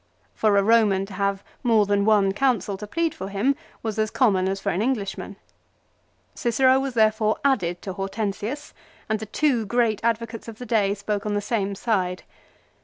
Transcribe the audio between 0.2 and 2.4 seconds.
For a Roman to have more than one